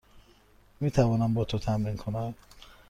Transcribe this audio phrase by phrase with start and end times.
[0.79, 2.35] می توانم با تو تمرین کنم؟